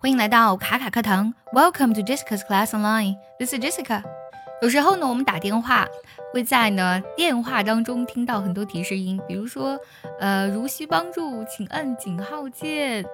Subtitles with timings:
[0.00, 3.16] 欢迎来到卡卡课堂，Welcome to Jessica's Class Online.
[3.36, 4.04] This is Jessica.
[4.62, 5.88] 有时候呢，我们打电话
[6.32, 9.76] 会在呢电话当中听到很多提示音，比如说，
[10.20, 13.04] 呃，如需帮助，请按井号键。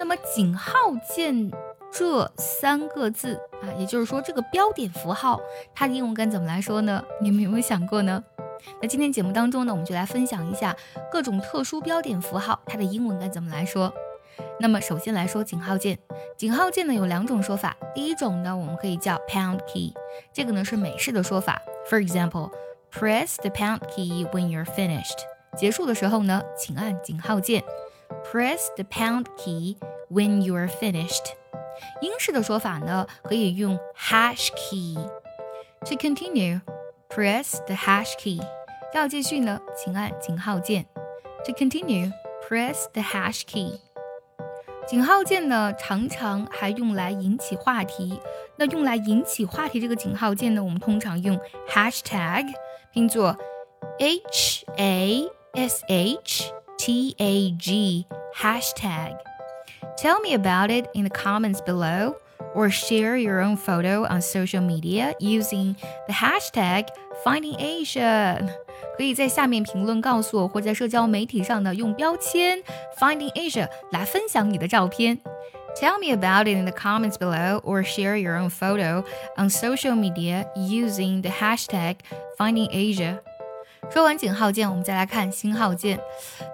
[0.00, 0.72] 那么井号
[1.06, 1.50] 键
[1.92, 5.38] 这三个字啊，也就是说这个标点符号，
[5.74, 7.04] 它的英文该怎么来说呢？
[7.20, 8.24] 你们有没有想过呢？
[8.80, 10.74] 那今天节目当中呢，我们就来分享一下
[11.10, 13.92] 各种特殊标点符号，它的英文该怎么来说。
[14.61, 15.97] 那么首先来说井号键，
[16.37, 19.93] 井号键呢有两种说法，第一种呢我们可以叫 pound key，
[20.33, 21.61] 这个呢是美式的说法。
[21.89, 25.17] For example，press the pound key when you're finished。
[25.55, 27.63] 结束的时候呢，请按井号键。
[28.31, 29.77] Press the pound key
[30.09, 31.33] when you're finished。
[32.01, 38.41] 英式的说法呢可以用 hash key。To continue，press the hash key。
[38.93, 40.85] 要继续呢，请按井号键。
[41.45, 43.79] To continue，press the hash key。
[44.87, 48.19] 井号键呢，常常还用来引起话题。
[48.57, 51.37] 那用来引起话题这个井号键呢，我们通常用
[51.69, 52.45] hashtag，
[52.93, 53.35] 拼作
[53.99, 62.15] h a s h t a g hashtag。Tell me about it in the comments below,
[62.53, 65.75] or share your own photo on social media using
[66.07, 66.87] the hashtag
[67.23, 68.47] FindingAsia.
[68.95, 72.59] 可以在下面评论告诉我，或在社交媒体上呢用标签
[72.99, 75.19] Finding Asia 来分享你的照片。
[75.79, 79.03] Tell me about it in the comments below or share your own photo
[79.37, 81.97] on social media using the hashtag
[82.39, 83.19] Finding Asia.
[83.90, 86.00] 说完井号键，我们再来看星号键。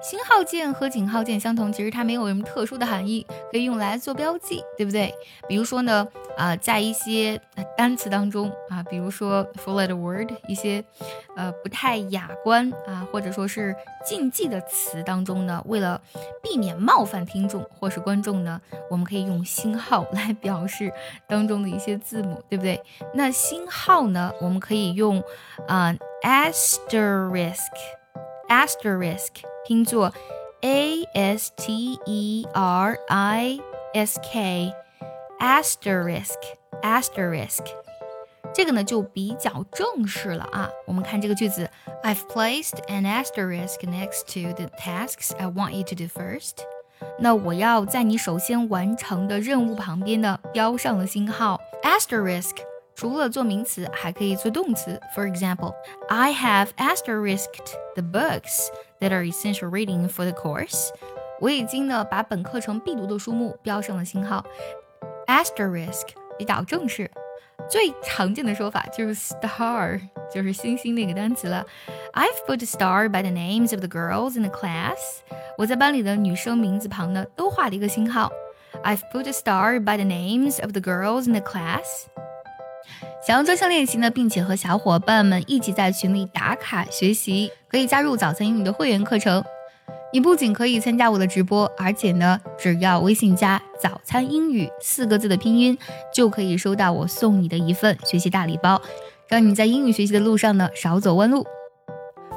[0.02, 5.14] 星号键和井号键相同，其实它没有什么特殊的含义，可以用来做标记，对不对？
[5.46, 7.40] 比如说呢，啊，在一些
[7.78, 10.84] 单词当中啊，比如说 four-letter word，一些
[11.36, 13.72] 呃不太雅观啊，或者说是
[14.04, 16.00] 禁忌的词当中呢，为了
[16.42, 20.92] 避免冒犯听众或是观众呢，我们可以用星号来 表示
[21.28, 22.82] 当中的一些字母，对不对？
[23.14, 25.22] 那星号呢，我们可以用
[25.68, 25.94] 啊。
[26.20, 27.60] asterisk
[28.48, 29.28] asterisk
[29.64, 30.12] 拼作
[30.62, 33.60] a s t e r i
[33.94, 34.74] s k
[35.38, 36.34] asterisk
[36.81, 37.65] asterisk
[38.53, 40.69] 这个呢就比较正式了啊。
[40.85, 41.69] 我们看这个句子，
[42.03, 46.57] I've placed an asterisk next to the tasks I want you to do first。
[47.19, 52.57] 那我要在你首先完成的任务旁边呢标上了星号 asterisk。
[52.95, 55.01] 除了做名词，还可以做动词。
[55.15, 55.73] For example,
[56.09, 58.67] I have asterisked the books
[58.99, 60.89] that are essential reading for the course.
[61.39, 64.45] 我已经呢把本课程必读的书目标上了星号。
[65.25, 67.10] Asterisk 比较正式，
[67.68, 70.00] 最常见的说法就是 star，
[70.32, 71.66] 就是星星那个单词了。
[72.14, 74.96] I've put a star by the names of the girls in the class.
[75.56, 78.30] 我在班里的女生名字旁呢都画了一个星号。
[78.84, 82.06] I've put a star by the names of the girls in the class.
[83.26, 89.44] 想要专项练习呢，并且和小伙伴们一起在群里打卡学习，可以加入早餐英语的会员课程。
[90.10, 95.76] 你不仅可以参加我的直播，而且呢，只要微信加“早餐英语”四个字的拼音，
[96.14, 98.80] 就可以收到我送你的一份学习大礼包，
[99.28, 101.46] 让你在英语学习的路上呢少走弯路。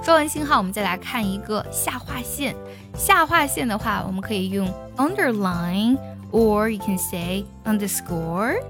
[0.03, 2.53] 说完星号，我们再来看一个下划线。
[2.93, 4.67] 下划线的话，我们可以用
[4.97, 8.61] underline，or you can say underscore。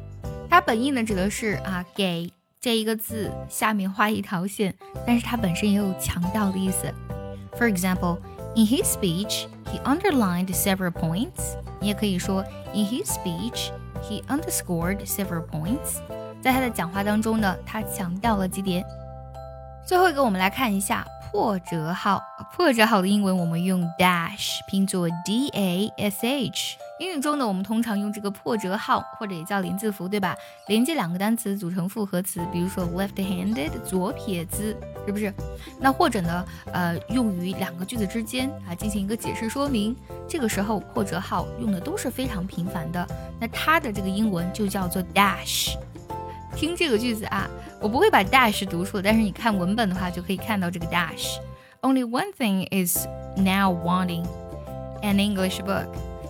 [0.48, 4.76] 它本意呢指的是啊，给这一个字下面画一条线，
[5.08, 6.94] 但是它本身也有强调的意思。
[7.58, 8.20] For example,
[8.56, 11.56] in his speech, he underlined several points。
[11.80, 16.00] 你也可以说 in his speech, he underscored several points。
[16.42, 18.84] 在他的讲话当中呢，他强调了几点。
[19.86, 22.22] 最后一个，我们来看一下破折号。
[22.54, 26.78] 破折号的英文我们用 dash，拼作 d a s h。
[27.00, 30.36] 英语中呢，我们通常用这个破折号，或者也叫连字符，对吧？
[30.68, 34.76] 连接两个单词组成复合词，比如说 left-handed 左撇子，
[35.06, 35.34] 是不是？
[35.80, 39.96] 那或者呢，呃，用于两个句子之间啊，进行一个解释说明。
[40.28, 43.08] 这个时候破折号用的都是非常频繁的。
[43.40, 45.76] 那它的这个英文就叫做 dash。
[46.54, 47.50] 听这个句子啊，
[47.82, 51.38] 我不会把 dash 读出，但是你看文本的话，就可以看到这个 dash。
[51.82, 54.24] Only one thing is now wanting
[55.02, 55.88] an English book。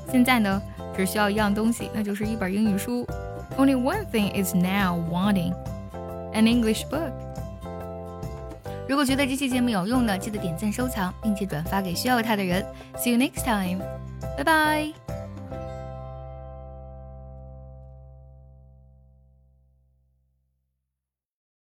[0.09, 0.61] 现在呢，
[0.95, 3.05] 只需要一样东西，那就是一本英语书。
[3.57, 5.53] Only one thing is now wanting
[6.33, 7.11] an English book。
[8.87, 12.65] 如果觉得这期节目有用呢，记得点赞、收藏，并且转发给需要它的人。
[12.95, 13.81] See you next time，
[14.37, 15.00] 拜拜。